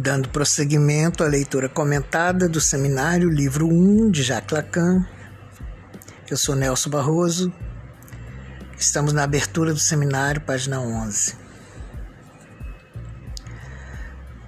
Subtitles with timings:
[0.00, 5.04] Dando prosseguimento à leitura comentada do seminário Livro 1 de Jacques Lacan.
[6.30, 7.52] Eu sou Nelson Barroso.
[8.78, 11.34] Estamos na abertura do seminário, página 11.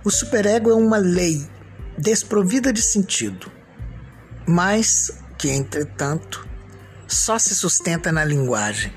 [0.05, 1.45] O superego é uma lei
[1.98, 3.51] desprovida de sentido,
[4.46, 6.48] mas que, entretanto,
[7.09, 8.93] só se sustenta na linguagem.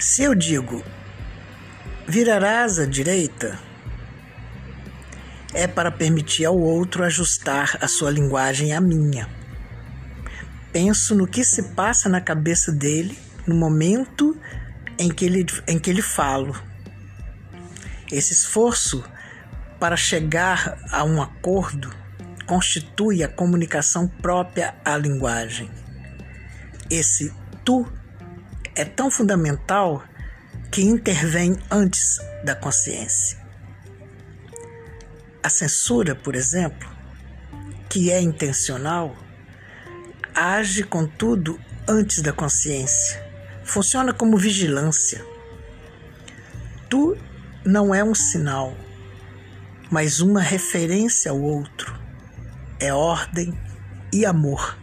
[0.00, 0.82] Se eu digo
[2.08, 3.69] virarás à direita,
[5.54, 9.28] é para permitir ao outro ajustar a sua linguagem à minha.
[10.72, 14.36] Penso no que se passa na cabeça dele no momento
[14.98, 16.54] em que ele, em que ele falo.
[18.10, 19.02] Esse esforço
[19.78, 21.90] para chegar a um acordo
[22.46, 25.70] constitui a comunicação própria à linguagem.
[26.90, 27.32] Esse
[27.64, 27.86] tu
[28.74, 30.04] é tão fundamental
[30.70, 33.39] que intervém antes da consciência.
[35.42, 36.88] A censura, por exemplo,
[37.88, 39.16] que é intencional,
[40.34, 43.24] age, contudo, antes da consciência.
[43.64, 45.24] Funciona como vigilância.
[46.88, 47.16] Tu
[47.64, 48.76] não é um sinal,
[49.90, 51.98] mas uma referência ao outro.
[52.78, 53.58] É ordem
[54.12, 54.78] e amor.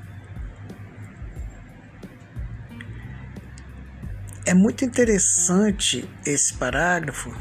[4.45, 7.35] É muito interessante esse parágrafo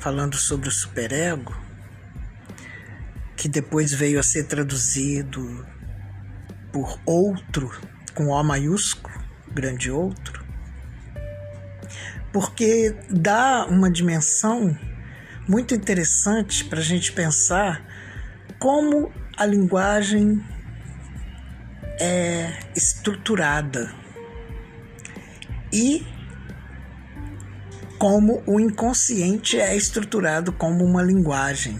[0.00, 1.54] falando sobre o superego,
[3.36, 5.66] que depois veio a ser traduzido
[6.72, 7.70] por outro,
[8.14, 9.14] com O maiúsculo,
[9.52, 10.44] grande outro,
[12.32, 14.76] porque dá uma dimensão
[15.48, 17.84] muito interessante para a gente pensar
[18.58, 20.42] como a linguagem
[21.98, 23.92] é estruturada
[25.72, 26.06] e
[28.00, 31.78] como o inconsciente é estruturado como uma linguagem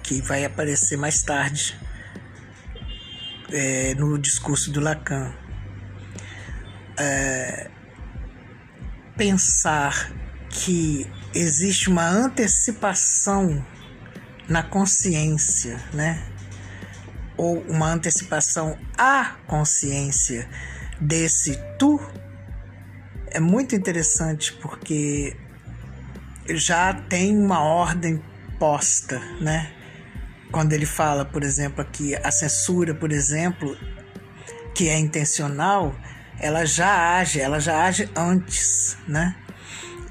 [0.00, 1.76] que vai aparecer mais tarde
[3.50, 5.34] é, no discurso do Lacan.
[6.96, 7.68] É,
[9.16, 10.12] pensar
[10.50, 11.04] que
[11.34, 13.66] existe uma antecipação
[14.48, 16.24] na consciência, né?
[17.36, 20.48] Ou uma antecipação à consciência
[21.00, 22.00] desse tu
[23.32, 25.36] é muito interessante porque
[26.54, 28.22] já tem uma ordem
[28.58, 29.72] posta, né?
[30.50, 33.76] Quando ele fala, por exemplo, aqui a censura, por exemplo,
[34.74, 35.94] que é intencional,
[36.38, 39.34] ela já age, ela já age antes, né?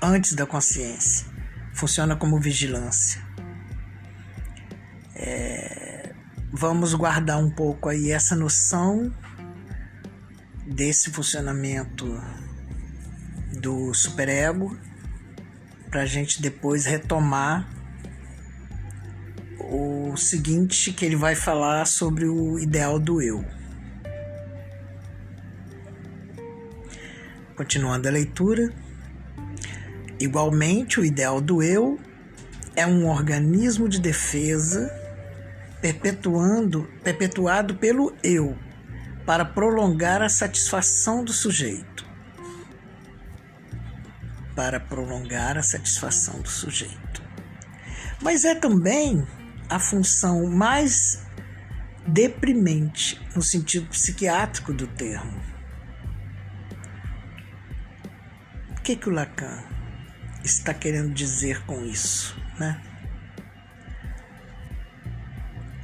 [0.02, 1.26] Antes da consciência.
[1.74, 3.22] Funciona como vigilância.
[5.16, 6.14] É,
[6.52, 9.14] vamos guardar um pouco aí essa noção
[10.66, 12.22] desse funcionamento
[13.60, 14.78] do superego
[15.96, 17.66] para a gente depois retomar
[19.58, 23.46] o seguinte que ele vai falar sobre o ideal do eu.
[27.56, 28.74] Continuando a leitura,
[30.20, 31.98] igualmente o ideal do eu
[32.76, 34.92] é um organismo de defesa
[35.80, 38.58] perpetuando, perpetuado pelo eu
[39.26, 41.95] para prolongar a satisfação do sujeito
[44.56, 47.24] para prolongar a satisfação do sujeito.
[48.22, 49.28] Mas é também
[49.70, 51.24] a função mais
[52.08, 55.44] deprimente no sentido psiquiátrico do termo.
[58.72, 59.64] O que, que o Lacan
[60.44, 62.40] está querendo dizer com isso?
[62.60, 62.82] Né?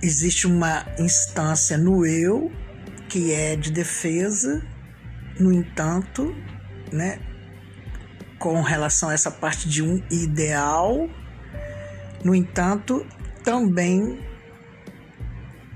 [0.02, 2.52] Existe uma instância no eu
[3.10, 4.66] que é de defesa,
[5.38, 6.34] no entanto,
[6.94, 7.20] né,
[8.42, 11.08] com relação a essa parte de um ideal,
[12.26, 13.06] no entanto,
[13.44, 14.20] também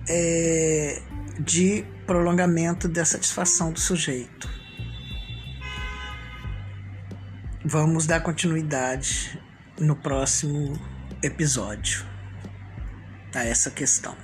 [0.10, 1.00] é,
[1.40, 4.50] de prolongamento da satisfação do sujeito.
[7.64, 9.40] Vamos dar continuidade
[9.80, 10.74] no próximo
[11.22, 12.04] episódio
[13.36, 14.18] a essa questão.